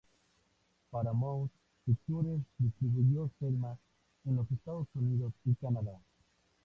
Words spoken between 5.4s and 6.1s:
y Canadá.